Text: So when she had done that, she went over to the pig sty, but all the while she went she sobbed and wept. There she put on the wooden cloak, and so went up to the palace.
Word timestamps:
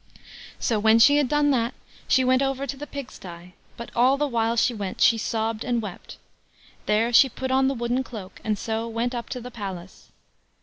So 0.57 0.79
when 0.79 0.97
she 0.97 1.17
had 1.17 1.29
done 1.29 1.51
that, 1.51 1.75
she 2.07 2.23
went 2.23 2.41
over 2.41 2.65
to 2.65 2.75
the 2.75 2.87
pig 2.87 3.11
sty, 3.11 3.53
but 3.77 3.91
all 3.95 4.17
the 4.17 4.25
while 4.27 4.55
she 4.55 4.73
went 4.73 4.99
she 4.99 5.15
sobbed 5.19 5.63
and 5.63 5.79
wept. 5.79 6.17
There 6.87 7.13
she 7.13 7.29
put 7.29 7.51
on 7.51 7.67
the 7.67 7.75
wooden 7.75 8.03
cloak, 8.03 8.41
and 8.43 8.57
so 8.57 8.87
went 8.87 9.13
up 9.13 9.29
to 9.29 9.39
the 9.39 9.51
palace. 9.51 10.09